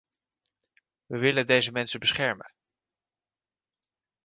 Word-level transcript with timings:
We 1.07 1.17
willen 1.19 1.47
deze 1.47 1.71
mensen 1.71 1.99
beschermen. 1.99 2.53